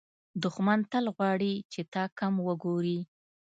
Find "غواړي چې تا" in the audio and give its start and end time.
1.15-2.03